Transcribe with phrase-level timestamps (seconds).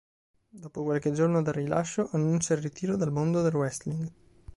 [0.49, 4.11] Dopo qualche giorno dal rilascio, annuncia il ritiro dal mondo del wrestling.